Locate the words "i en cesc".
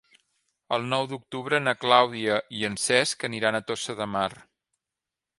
2.59-3.25